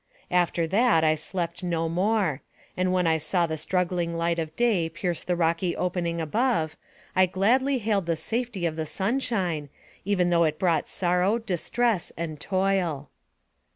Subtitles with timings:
[0.31, 2.41] After that I slept no more;
[2.75, 6.75] and when I saw the struggling light of day pierce the rocky opening above,
[7.15, 9.69] I gladly hailed the safety of the sunshine,
[10.03, 13.11] even though it brought sorrow, distress, and toil.